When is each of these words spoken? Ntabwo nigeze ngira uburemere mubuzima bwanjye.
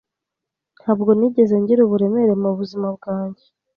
Ntabwo 0.79 1.11
nigeze 1.17 1.53
ngira 1.61 1.81
uburemere 1.83 2.33
mubuzima 2.41 2.87
bwanjye. 2.97 3.43